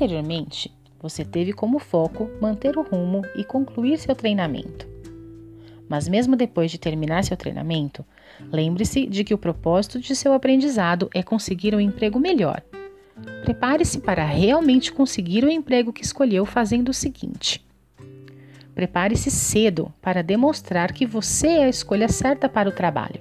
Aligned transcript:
Anteriormente, 0.00 0.72
você 0.98 1.26
teve 1.26 1.52
como 1.52 1.78
foco 1.78 2.30
manter 2.40 2.78
o 2.78 2.82
rumo 2.82 3.20
e 3.36 3.44
concluir 3.44 3.98
seu 3.98 4.14
treinamento. 4.14 4.88
Mas, 5.86 6.08
mesmo 6.08 6.36
depois 6.36 6.70
de 6.70 6.78
terminar 6.78 7.22
seu 7.22 7.36
treinamento, 7.36 8.02
lembre-se 8.50 9.06
de 9.06 9.22
que 9.22 9.34
o 9.34 9.38
propósito 9.38 10.00
de 10.00 10.16
seu 10.16 10.32
aprendizado 10.32 11.10
é 11.14 11.22
conseguir 11.22 11.74
um 11.74 11.80
emprego 11.80 12.18
melhor. 12.18 12.62
Prepare-se 13.44 14.00
para 14.00 14.24
realmente 14.24 14.90
conseguir 14.90 15.44
o 15.44 15.50
emprego 15.50 15.92
que 15.92 16.02
escolheu 16.02 16.46
fazendo 16.46 16.88
o 16.88 16.94
seguinte: 16.94 17.62
prepare-se 18.74 19.30
cedo 19.30 19.92
para 20.00 20.22
demonstrar 20.22 20.94
que 20.94 21.04
você 21.04 21.48
é 21.48 21.64
a 21.64 21.68
escolha 21.68 22.08
certa 22.08 22.48
para 22.48 22.70
o 22.70 22.72
trabalho. 22.72 23.20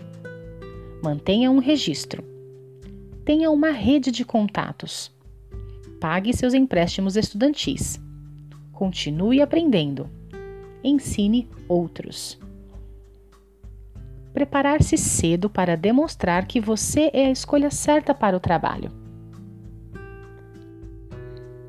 Mantenha 1.04 1.52
um 1.52 1.60
registro. 1.60 2.24
Tenha 3.26 3.52
uma 3.52 3.72
rede 3.72 4.12
de 4.12 4.24
contatos. 4.24 5.19
Pague 6.00 6.34
seus 6.34 6.54
empréstimos 6.54 7.16
estudantis. 7.16 8.00
Continue 8.72 9.42
aprendendo. 9.42 10.10
Ensine 10.84 11.48
outros 11.68 12.40
preparar-se 14.34 14.98
cedo 14.98 15.50
para 15.50 15.76
demonstrar 15.76 16.46
que 16.46 16.62
você 16.62 17.10
é 17.14 17.26
a 17.26 17.32
escolha 17.32 17.70
certa 17.70 18.14
para 18.14 18.38
o 18.38 18.40
trabalho. 18.40 18.92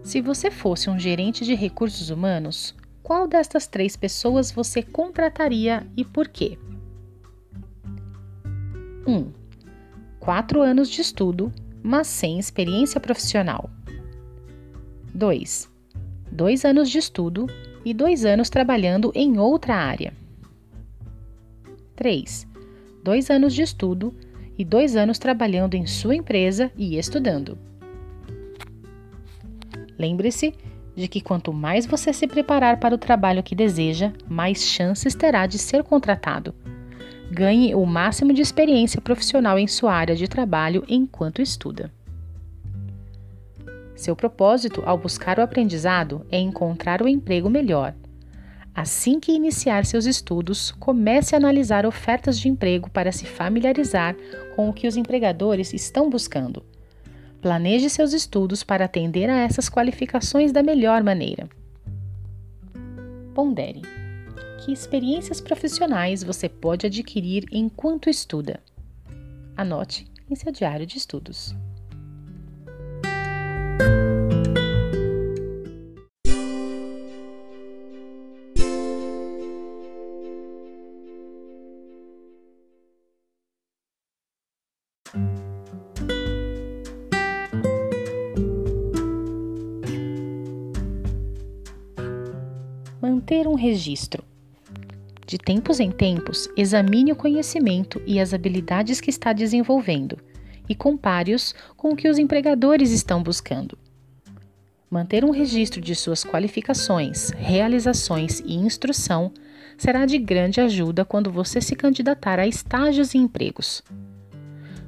Se 0.02 0.20
você 0.20 0.50
fosse 0.50 0.90
um 0.90 0.98
gerente 0.98 1.44
de 1.44 1.54
recursos 1.54 2.10
humanos, 2.10 2.74
qual 3.02 3.26
destas 3.26 3.66
três 3.66 3.96
pessoas 3.96 4.50
você 4.50 4.82
contrataria 4.82 5.86
e 5.96 6.04
por 6.04 6.28
quê? 6.28 6.58
1. 9.06 9.12
Um, 9.12 9.32
quatro 10.18 10.62
anos 10.62 10.88
de 10.88 11.00
estudo, 11.00 11.52
mas 11.82 12.06
sem 12.06 12.38
experiência 12.38 13.00
profissional. 13.00 13.70
2. 15.14 15.70
Dois 16.30 16.64
anos 16.64 16.90
de 16.90 16.98
estudo 16.98 17.46
e 17.84 17.92
dois 17.92 18.24
anos 18.24 18.48
trabalhando 18.50 19.12
em 19.14 19.38
outra 19.38 19.74
área. 19.74 20.12
3 21.96 22.50
dois 23.02 23.30
anos 23.30 23.54
de 23.54 23.62
estudo 23.62 24.14
e 24.58 24.64
dois 24.64 24.94
anos 24.94 25.18
trabalhando 25.18 25.74
em 25.74 25.86
sua 25.86 26.14
empresa 26.14 26.70
e 26.76 26.98
estudando. 26.98 27.58
Lembre-se 29.98 30.54
de 30.94 31.08
que 31.08 31.20
quanto 31.20 31.52
mais 31.52 31.86
você 31.86 32.12
se 32.12 32.26
preparar 32.26 32.78
para 32.78 32.94
o 32.94 32.98
trabalho 32.98 33.42
que 33.42 33.54
deseja, 33.54 34.12
mais 34.28 34.62
chances 34.62 35.14
terá 35.14 35.46
de 35.46 35.58
ser 35.58 35.82
contratado. 35.82 36.54
Ganhe 37.30 37.74
o 37.74 37.86
máximo 37.86 38.32
de 38.32 38.42
experiência 38.42 39.00
profissional 39.00 39.58
em 39.58 39.66
sua 39.66 39.94
área 39.94 40.16
de 40.16 40.26
trabalho 40.26 40.84
enquanto 40.88 41.40
estuda. 41.40 41.92
Seu 44.00 44.16
propósito 44.16 44.82
ao 44.84 44.98
buscar 44.98 45.38
o 45.38 45.42
aprendizado 45.42 46.26
é 46.30 46.38
encontrar 46.38 47.02
o 47.02 47.08
emprego 47.08 47.48
melhor 47.48 47.94
Assim 48.74 49.18
que 49.18 49.32
iniciar 49.32 49.84
seus 49.84 50.06
estudos, 50.06 50.70
comece 50.72 51.34
a 51.34 51.38
analisar 51.38 51.84
ofertas 51.84 52.38
de 52.38 52.48
emprego 52.48 52.88
para 52.88 53.12
se 53.12 53.26
familiarizar 53.26 54.16
com 54.54 54.68
o 54.68 54.72
que 54.72 54.86
os 54.86 54.96
empregadores 54.96 55.74
estão 55.74 56.08
buscando. 56.08 56.64
Planeje 57.42 57.90
seus 57.90 58.12
estudos 58.12 58.62
para 58.62 58.84
atender 58.84 59.28
a 59.28 59.38
essas 59.38 59.68
qualificações 59.68 60.52
da 60.52 60.62
melhor 60.62 61.02
maneira. 61.02 61.48
Pondere. 63.34 63.82
Que 64.64 64.72
experiências 64.72 65.40
profissionais 65.40 66.22
você 66.22 66.48
pode 66.48 66.86
adquirir 66.86 67.44
enquanto 67.50 68.10
estuda? 68.10 68.60
Anote 69.56 70.06
em 70.30 70.34
seu 70.34 70.52
diário 70.52 70.86
de 70.86 70.96
estudos. 70.96 71.54
Manter 93.02 93.48
um 93.48 93.54
registro. 93.54 94.22
De 95.26 95.38
tempos 95.38 95.80
em 95.80 95.90
tempos, 95.90 96.50
examine 96.54 97.12
o 97.12 97.16
conhecimento 97.16 98.02
e 98.06 98.20
as 98.20 98.34
habilidades 98.34 99.00
que 99.00 99.08
está 99.08 99.32
desenvolvendo 99.32 100.18
e 100.68 100.74
compare-os 100.74 101.54
com 101.78 101.92
o 101.92 101.96
que 101.96 102.10
os 102.10 102.18
empregadores 102.18 102.90
estão 102.90 103.22
buscando. 103.22 103.78
Manter 104.90 105.24
um 105.24 105.30
registro 105.30 105.80
de 105.80 105.94
suas 105.94 106.22
qualificações, 106.22 107.30
realizações 107.30 108.40
e 108.40 108.54
instrução 108.54 109.32
será 109.78 110.04
de 110.04 110.18
grande 110.18 110.60
ajuda 110.60 111.02
quando 111.02 111.32
você 111.32 111.58
se 111.58 111.74
candidatar 111.74 112.38
a 112.38 112.46
estágios 112.46 113.14
e 113.14 113.18
empregos. 113.18 113.82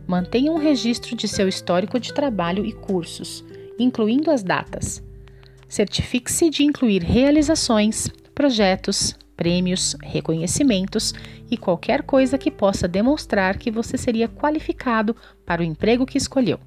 Mantenha 0.07 0.53
um 0.53 0.59
registro 0.59 1.17
de 1.17 1.27
seu 1.27 1.49
histórico 1.49 1.99
de 1.99 2.13
trabalho 2.13 2.67
e 2.67 2.75
cursos, 2.75 3.43
incluindo 3.79 4.31
as 4.31 4.43
datas. 4.43 5.03
Certifique-se 5.73 6.51
de 6.51 6.65
incluir 6.65 7.03
realizações, 7.03 8.11
projetos, 8.35 9.17
prêmios, 9.35 9.97
reconhecimentos 10.03 11.15
e 11.51 11.57
qualquer 11.57 12.03
coisa 12.03 12.37
que 12.37 12.51
possa 12.51 12.87
demonstrar 12.87 13.57
que 13.57 13.71
você 13.71 13.97
seria 13.97 14.29
qualificado 14.29 15.17
para 15.47 15.63
o 15.63 15.65
emprego 15.65 16.05
que 16.05 16.19
escolheu. 16.19 16.61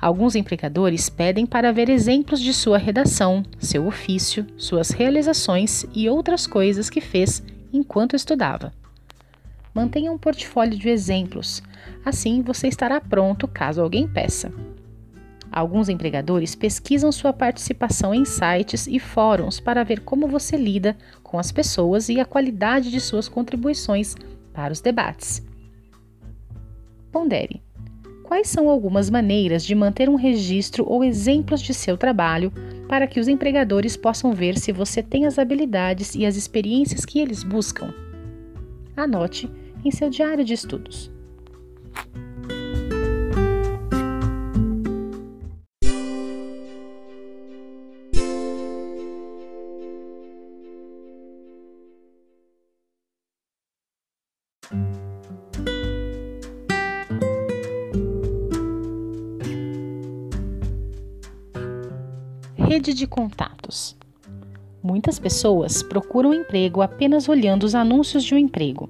Alguns 0.00 0.34
empregadores 0.34 1.10
pedem 1.10 1.44
para 1.44 1.70
ver 1.70 1.90
exemplos 1.90 2.40
de 2.40 2.54
sua 2.54 2.78
redação, 2.78 3.42
seu 3.58 3.86
ofício, 3.86 4.46
suas 4.56 4.88
realizações 4.88 5.84
e 5.94 6.08
outras 6.08 6.46
coisas 6.46 6.88
que 6.88 7.02
fez 7.02 7.42
enquanto 7.70 8.16
estudava. 8.16 8.72
Mantenha 9.74 10.10
um 10.10 10.16
portfólio 10.16 10.78
de 10.78 10.88
exemplos, 10.88 11.62
assim 12.02 12.40
você 12.40 12.66
estará 12.66 12.98
pronto 12.98 13.46
caso 13.46 13.82
alguém 13.82 14.08
peça. 14.08 14.50
Alguns 15.58 15.88
empregadores 15.88 16.54
pesquisam 16.54 17.10
sua 17.10 17.32
participação 17.32 18.14
em 18.14 18.24
sites 18.24 18.86
e 18.86 19.00
fóruns 19.00 19.58
para 19.58 19.82
ver 19.82 20.02
como 20.02 20.28
você 20.28 20.56
lida 20.56 20.96
com 21.20 21.36
as 21.36 21.50
pessoas 21.50 22.08
e 22.08 22.20
a 22.20 22.24
qualidade 22.24 22.92
de 22.92 23.00
suas 23.00 23.28
contribuições 23.28 24.14
para 24.52 24.72
os 24.72 24.80
debates. 24.80 25.44
Pondere. 27.10 27.60
Quais 28.22 28.46
são 28.46 28.68
algumas 28.68 29.10
maneiras 29.10 29.64
de 29.64 29.74
manter 29.74 30.08
um 30.08 30.14
registro 30.14 30.88
ou 30.88 31.02
exemplos 31.02 31.60
de 31.60 31.74
seu 31.74 31.96
trabalho 31.98 32.52
para 32.86 33.08
que 33.08 33.18
os 33.18 33.26
empregadores 33.26 33.96
possam 33.96 34.32
ver 34.32 34.56
se 34.56 34.70
você 34.70 35.02
tem 35.02 35.26
as 35.26 35.40
habilidades 35.40 36.14
e 36.14 36.24
as 36.24 36.36
experiências 36.36 37.04
que 37.04 37.18
eles 37.18 37.42
buscam? 37.42 37.92
Anote 38.96 39.50
em 39.84 39.90
seu 39.90 40.08
diário 40.08 40.44
de 40.44 40.54
estudos. 40.54 41.10
Rede 62.68 62.92
de 62.92 63.06
contatos. 63.06 63.96
Muitas 64.82 65.18
pessoas 65.18 65.82
procuram 65.82 66.34
emprego 66.34 66.82
apenas 66.82 67.28
olhando 67.28 67.64
os 67.64 67.74
anúncios 67.74 68.22
de 68.22 68.34
um 68.34 68.38
emprego 68.38 68.88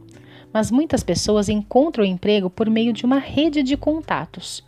mas 0.52 0.70
muitas 0.70 1.02
pessoas 1.02 1.48
encontram 1.48 2.04
emprego 2.04 2.48
por 2.48 2.68
meio 2.70 2.92
de 2.92 3.04
uma 3.04 3.18
rede 3.18 3.62
de 3.62 3.76
contatos 3.76 4.64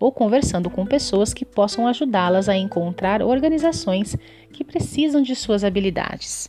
ou 0.00 0.12
conversando 0.12 0.70
com 0.70 0.86
pessoas 0.86 1.34
que 1.34 1.44
possam 1.44 1.86
ajudá-las 1.86 2.48
a 2.48 2.56
encontrar 2.56 3.20
organizações 3.20 4.16
que 4.52 4.62
precisam 4.62 5.22
de 5.22 5.34
suas 5.34 5.64
habilidades. 5.64 6.48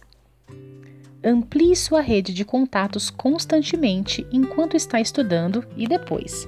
Amplie 1.24 1.76
sua 1.76 2.00
rede 2.00 2.34
de 2.34 2.46
contatos 2.46 3.10
constantemente 3.10 4.26
enquanto 4.32 4.78
está 4.78 5.02
estudando 5.02 5.66
e 5.76 5.88
depois. 5.88 6.48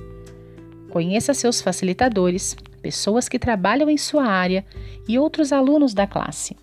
Conheça 0.92 1.34
seus 1.34 1.60
facilitadores, 1.60 2.56
pessoas 2.82 3.30
que 3.30 3.40
trabalham 3.40 3.90
em 3.90 3.98
sua 3.98 4.26
área 4.26 4.66
e 5.08 5.18
outros 5.18 5.54
alunos 5.54 5.94
da 5.94 6.08
classe. 6.08 6.58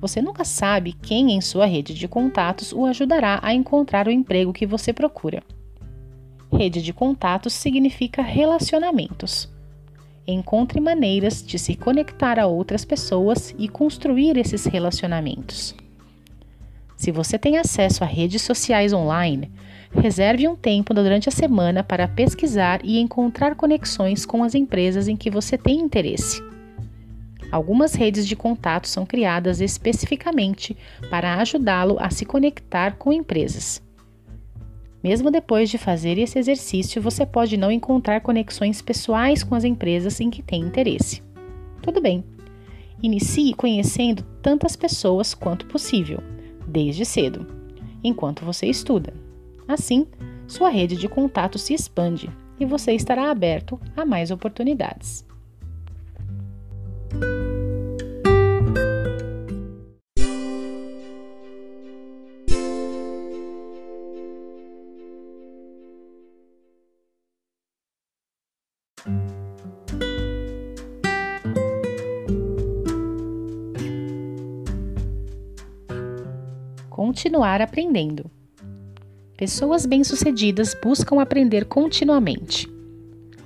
Você 0.00 0.20
nunca 0.20 0.44
sabe 0.44 0.92
quem 0.92 1.32
em 1.32 1.40
sua 1.40 1.66
rede 1.66 1.94
de 1.94 2.06
contatos 2.06 2.72
o 2.72 2.84
ajudará 2.84 3.40
a 3.42 3.54
encontrar 3.54 4.06
o 4.06 4.10
emprego 4.10 4.52
que 4.52 4.66
você 4.66 4.92
procura. 4.92 5.42
Rede 6.52 6.82
de 6.82 6.92
contatos 6.92 7.52
significa 7.52 8.22
relacionamentos. 8.22 9.48
Encontre 10.26 10.80
maneiras 10.80 11.44
de 11.44 11.58
se 11.58 11.74
conectar 11.74 12.38
a 12.38 12.46
outras 12.46 12.84
pessoas 12.84 13.54
e 13.58 13.68
construir 13.68 14.36
esses 14.36 14.64
relacionamentos. 14.64 15.74
Se 16.96 17.10
você 17.10 17.38
tem 17.38 17.58
acesso 17.58 18.04
a 18.04 18.06
redes 18.06 18.42
sociais 18.42 18.92
online, 18.92 19.50
reserve 20.00 20.48
um 20.48 20.56
tempo 20.56 20.92
durante 20.92 21.28
a 21.28 21.32
semana 21.32 21.82
para 21.82 22.08
pesquisar 22.08 22.80
e 22.84 22.98
encontrar 22.98 23.54
conexões 23.54 24.26
com 24.26 24.42
as 24.42 24.54
empresas 24.54 25.08
em 25.08 25.16
que 25.16 25.30
você 25.30 25.56
tem 25.56 25.80
interesse. 25.80 26.42
Algumas 27.50 27.94
redes 27.94 28.26
de 28.26 28.34
contato 28.34 28.88
são 28.88 29.06
criadas 29.06 29.60
especificamente 29.60 30.76
para 31.08 31.36
ajudá-lo 31.36 31.96
a 32.00 32.10
se 32.10 32.24
conectar 32.24 32.96
com 32.96 33.12
empresas. 33.12 33.82
Mesmo 35.02 35.30
depois 35.30 35.70
de 35.70 35.78
fazer 35.78 36.18
esse 36.18 36.38
exercício, 36.38 37.00
você 37.00 37.24
pode 37.24 37.56
não 37.56 37.70
encontrar 37.70 38.22
conexões 38.22 38.82
pessoais 38.82 39.44
com 39.44 39.54
as 39.54 39.62
empresas 39.62 40.18
em 40.18 40.30
que 40.30 40.42
tem 40.42 40.62
interesse. 40.62 41.22
Tudo 41.82 42.00
bem. 42.00 42.24
Inicie 43.02 43.52
conhecendo 43.54 44.24
tantas 44.42 44.74
pessoas 44.74 45.34
quanto 45.34 45.66
possível, 45.66 46.20
desde 46.66 47.04
cedo, 47.04 47.46
enquanto 48.02 48.44
você 48.44 48.66
estuda. 48.66 49.23
Assim, 49.66 50.06
sua 50.46 50.68
rede 50.68 50.96
de 50.96 51.08
contato 51.08 51.58
se 51.58 51.72
expande 51.74 52.30
e 52.58 52.64
você 52.64 52.92
estará 52.92 53.30
aberto 53.30 53.80
a 53.96 54.04
mais 54.04 54.30
oportunidades. 54.30 55.26
Continuar 76.90 77.60
aprendendo. 77.60 78.30
Pessoas 79.36 79.84
bem-sucedidas 79.84 80.76
buscam 80.80 81.20
aprender 81.20 81.64
continuamente. 81.64 82.68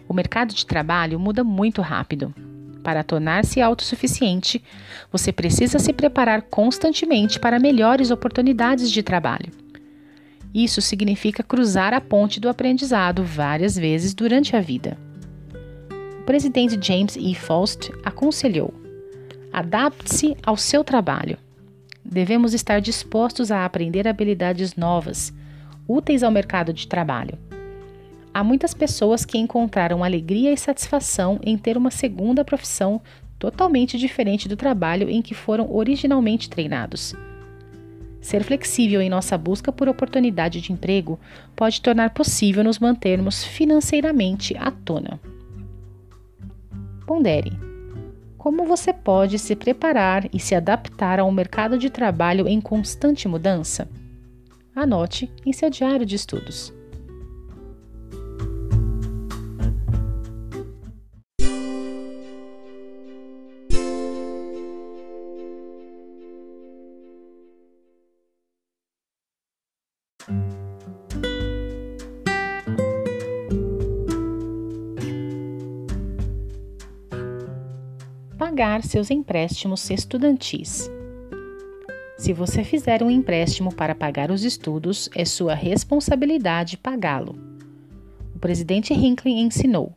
O 0.07 0.13
mercado 0.13 0.53
de 0.53 0.67
trabalho 0.67 1.19
muda 1.19 1.43
muito 1.43 1.81
rápido. 1.81 2.35
Para 2.85 3.03
tornar-se 3.03 3.63
autossuficiente, 3.63 4.63
você 5.11 5.33
precisa 5.33 5.79
se 5.79 5.95
preparar 5.95 6.43
constantemente 6.43 7.41
para 7.41 7.59
melhores 7.59 8.11
oportunidades 8.11 8.91
de 8.91 9.03
trabalho. 9.03 9.51
Isso 10.55 10.83
significa 10.83 11.43
cruzar 11.43 11.95
a 11.95 12.03
ponte 12.03 12.39
do 12.39 12.51
aprendizado 12.51 13.25
várias 13.25 13.75
vezes 13.75 14.13
durante 14.13 14.55
a 14.55 14.61
vida. 14.61 14.99
O 16.21 16.25
presidente 16.25 16.79
James 16.87 17.17
E. 17.17 17.35
Faust 17.35 17.91
aconselhou: 18.05 18.75
adapte-se 19.51 20.37
ao 20.45 20.57
seu 20.57 20.85
trabalho. 20.85 21.39
Devemos 22.05 22.53
estar 22.53 22.79
dispostos 22.79 23.51
a 23.51 23.65
aprender 23.65 24.07
habilidades 24.07 24.77
novas 24.77 25.33
úteis 25.89 26.23
ao 26.23 26.31
mercado 26.31 26.73
de 26.73 26.87
trabalho. 26.87 27.39
Há 28.33 28.45
muitas 28.45 28.75
pessoas 28.75 29.25
que 29.25 29.39
encontraram 29.39 30.05
alegria 30.05 30.53
e 30.53 30.57
satisfação 30.57 31.41
em 31.43 31.57
ter 31.57 31.77
uma 31.77 31.91
segunda 31.91 32.45
profissão 32.45 33.01
totalmente 33.39 33.97
diferente 33.97 34.49
do 34.49 34.57
trabalho 34.57 35.09
em 35.09 35.23
que 35.23 35.35
foram 35.35 35.73
originalmente 35.75 36.51
treinados. 36.51 37.15
Ser 38.21 38.43
flexível 38.45 39.01
em 39.01 39.09
nossa 39.09 39.39
busca 39.39 39.73
por 39.73 39.89
oportunidade 39.89 40.61
de 40.61 40.73
emprego 40.73 41.19
pode 41.57 41.81
tornar 41.81 42.11
possível 42.11 42.63
nos 42.63 42.79
mantermos 42.79 43.45
financeiramente 43.45 44.57
à 44.59 44.71
tona. 44.71 45.19
Pondere. 47.07 47.53
Como 48.37 48.67
você 48.67 48.93
pode 48.93 49.39
se 49.39 49.57
preparar 49.57 50.29
e 50.33 50.39
se 50.39 50.55
adaptar 50.55 51.19
a 51.19 51.25
um 51.25 51.33
mercado 51.33 51.79
de 51.79 51.91
trabalho 51.91 52.47
em 52.47 52.61
constante 52.61 53.27
mudança? 53.27 53.89
Anote 54.81 55.29
em 55.45 55.53
seu 55.53 55.69
diário 55.69 56.07
de 56.07 56.15
estudos. 56.15 56.73
Pagar 78.39 78.85
seus 78.85 79.11
empréstimos 79.11 79.91
estudantis. 79.91 80.89
Se 82.19 82.33
você 82.33 82.65
fizer 82.65 83.01
um 83.01 83.11
empréstimo 83.11 83.73
para 83.73 83.95
pagar 83.95 84.33
os 84.33 84.43
estudos, 84.43 85.09
é 85.15 85.25
sua 85.25 85.55
responsabilidade 85.55 86.77
pagá-lo. 86.77 87.39
O 88.35 88.41
presidente 88.41 88.93
Hinckley 88.93 89.35
ensinou: 89.35 89.97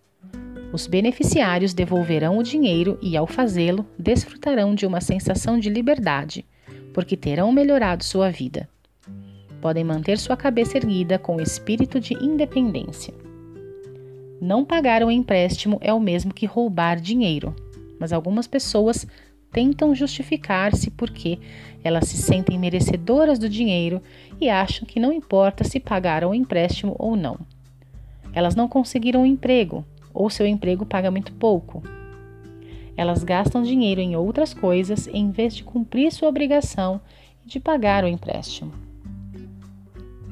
os 0.71 0.85
beneficiários 0.85 1.73
devolverão 1.73 2.37
o 2.37 2.43
dinheiro 2.43 2.99
e, 3.01 3.17
ao 3.17 3.25
fazê-lo, 3.25 3.87
desfrutarão 3.97 4.75
de 4.75 4.85
uma 4.85 5.01
sensação 5.01 5.59
de 5.59 5.67
liberdade, 5.67 6.45
porque 6.93 7.17
terão 7.17 7.51
melhorado 7.51 8.03
sua 8.03 8.29
vida. 8.29 8.69
Podem 9.59 9.83
manter 9.83 10.19
sua 10.19 10.37
cabeça 10.37 10.77
erguida 10.77 11.17
com 11.17 11.41
espírito 11.41 11.99
de 11.99 12.13
independência. 12.13 13.15
Não 14.39 14.63
pagar 14.63 15.03
o 15.03 15.09
empréstimo 15.09 15.79
é 15.81 15.91
o 15.91 15.99
mesmo 15.99 16.31
que 16.31 16.45
roubar 16.45 17.01
dinheiro, 17.01 17.55
mas 17.99 18.13
algumas 18.13 18.45
pessoas 18.45 19.07
tentam 19.51 19.93
justificar-se 19.93 20.89
porque 20.91 21.39
elas 21.83 22.07
se 22.07 22.17
sentem 22.17 22.57
merecedoras 22.57 23.37
do 23.37 23.49
dinheiro 23.49 24.01
e 24.39 24.49
acham 24.49 24.85
que 24.85 24.99
não 24.99 25.11
importa 25.11 25.63
se 25.63 25.79
pagaram 25.79 26.31
o 26.31 26.35
empréstimo 26.35 26.95
ou 26.97 27.15
não. 27.15 27.37
Elas 28.33 28.55
não 28.55 28.67
conseguiram 28.67 29.23
um 29.23 29.25
emprego 29.25 29.85
ou 30.13 30.29
seu 30.29 30.47
emprego 30.47 30.85
paga 30.85 31.11
muito 31.11 31.33
pouco. 31.33 31.83
Elas 32.95 33.23
gastam 33.23 33.63
dinheiro 33.63 34.01
em 34.01 34.15
outras 34.15 34.53
coisas 34.53 35.07
em 35.07 35.31
vez 35.31 35.55
de 35.55 35.63
cumprir 35.63 36.11
sua 36.11 36.29
obrigação 36.29 37.01
de 37.45 37.59
pagar 37.59 38.03
o 38.03 38.07
empréstimo. 38.07 38.71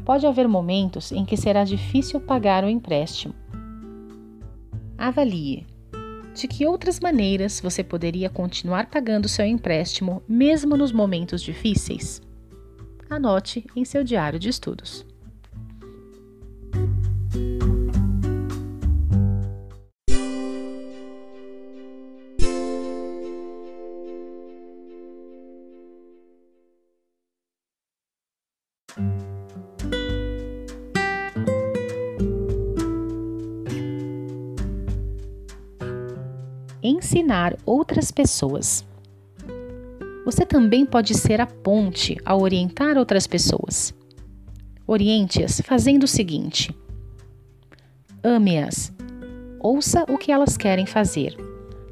Pode 0.06 0.26
haver 0.26 0.48
momentos 0.48 1.12
em 1.12 1.26
que 1.26 1.38
será 1.38 1.64
difícil 1.64 2.20
pagar 2.20 2.64
o 2.64 2.70
empréstimo. 2.70 3.34
Avalie 4.98 5.66
de 6.40 6.48
que 6.48 6.66
outras 6.66 7.02
maneiras 7.02 7.60
você 7.60 7.84
poderia 7.84 8.30
continuar 8.30 8.90
pagando 8.90 9.28
seu 9.28 9.46
empréstimo 9.46 10.24
mesmo 10.28 10.78
nos 10.78 10.92
momentos 10.92 11.42
difíceis? 11.42 12.22
Anote 13.10 13.66
em 13.76 13.84
seu 13.84 14.06
diário 14.06 14.40
de 14.40 14.48
estudos. 14.48 15.06
Ensinar 37.00 37.58
outras 37.66 38.12
pessoas. 38.12 38.86
Você 40.26 40.46
também 40.46 40.86
pode 40.86 41.16
ser 41.16 41.42
a 41.42 41.48
ponte 41.48 42.18
ao 42.24 42.42
orientar 42.42 42.98
outras 42.98 43.26
pessoas. 43.26 43.94
Oriente-as 44.86 45.62
fazendo 45.62 46.04
o 46.04 46.08
seguinte: 46.08 46.76
ame-as, 48.24 48.94
ouça 49.60 50.06
o 50.10 50.18
que 50.18 50.32
elas 50.32 50.58
querem 50.58 50.86
fazer, 50.86 51.36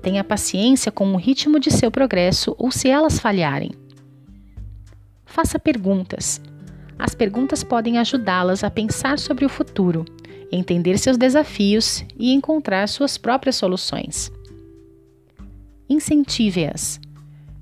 tenha 0.02 0.24
paciência 0.24 0.92
com 0.92 1.14
o 1.14 1.18
ritmo 1.18 1.60
de 1.60 1.72
seu 1.72 1.90
progresso 1.90 2.56
ou 2.58 2.70
se 2.70 2.90
elas 2.90 3.18
falharem. 3.18 3.72
Faça 5.26 5.58
perguntas. 5.58 6.42
As 7.00 7.14
perguntas 7.14 7.64
podem 7.64 7.98
ajudá-las 8.00 8.64
a 8.64 8.72
pensar 8.72 9.20
sobre 9.20 9.46
o 9.46 9.50
futuro, 9.50 10.04
entender 10.52 10.98
seus 10.98 11.16
desafios 11.16 12.04
e 12.18 12.34
encontrar 12.34 12.88
suas 12.88 13.18
próprias 13.18 13.56
soluções 13.56 14.32
incentive-as. 15.89 17.00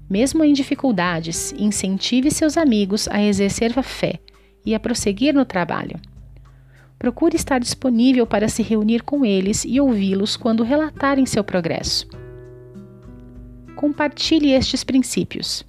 Mesmo 0.09 0.43
em 0.43 0.53
dificuldades, 0.53 1.53
incentive 1.57 2.29
seus 2.29 2.57
amigos 2.57 3.07
a 3.07 3.23
exercer 3.23 3.77
a 3.77 3.83
fé 3.83 4.19
e 4.65 4.75
a 4.75 4.79
prosseguir 4.79 5.33
no 5.33 5.45
trabalho. 5.45 5.99
Procure 6.97 7.35
estar 7.35 7.59
disponível 7.59 8.25
para 8.25 8.47
se 8.47 8.63
reunir 8.63 9.03
com 9.03 9.25
eles 9.25 9.65
e 9.65 9.79
ouvi-los 9.79 10.37
quando 10.37 10.63
relatarem 10.63 11.25
seu 11.25 11.43
progresso. 11.43 12.07
Compartilhe 13.75 14.51
estes 14.51 14.83
princípios 14.83 15.65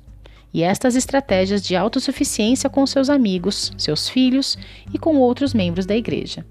e 0.54 0.62
estas 0.62 0.96
estratégias 0.96 1.62
de 1.62 1.76
autossuficiência 1.76 2.70
com 2.70 2.86
seus 2.86 3.10
amigos, 3.10 3.72
seus 3.76 4.08
filhos 4.08 4.56
e 4.94 4.98
com 4.98 5.16
outros 5.16 5.52
membros 5.52 5.84
da 5.84 5.96
igreja. 5.96 6.46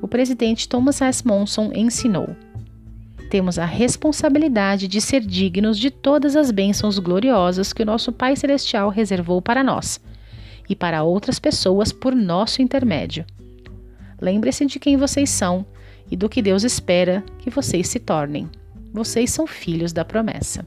O 0.00 0.06
presidente 0.06 0.68
Thomas 0.68 1.00
S. 1.00 1.26
Monson 1.26 1.72
ensinou: 1.74 2.36
temos 3.36 3.58
a 3.58 3.66
responsabilidade 3.66 4.88
de 4.88 4.98
ser 4.98 5.20
dignos 5.20 5.78
de 5.78 5.90
todas 5.90 6.34
as 6.34 6.50
bênçãos 6.50 6.98
gloriosas 6.98 7.70
que 7.70 7.82
o 7.82 7.84
nosso 7.84 8.10
Pai 8.10 8.34
Celestial 8.34 8.88
reservou 8.88 9.42
para 9.42 9.62
nós 9.62 10.00
e 10.66 10.74
para 10.74 11.02
outras 11.02 11.38
pessoas 11.38 11.92
por 11.92 12.14
nosso 12.14 12.62
intermédio. 12.62 13.26
Lembre-se 14.18 14.64
de 14.64 14.78
quem 14.78 14.96
vocês 14.96 15.28
são 15.28 15.66
e 16.10 16.16
do 16.16 16.30
que 16.30 16.40
Deus 16.40 16.64
espera 16.64 17.22
que 17.38 17.50
vocês 17.50 17.88
se 17.88 18.00
tornem. 18.00 18.48
Vocês 18.90 19.30
são 19.32 19.46
filhos 19.46 19.92
da 19.92 20.02
promessa. 20.02 20.66